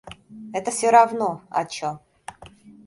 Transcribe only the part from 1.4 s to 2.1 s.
о чем.